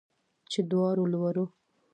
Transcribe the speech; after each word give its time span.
چې 0.51 0.59
دواړو 0.71 1.03
لورو 1.13 1.45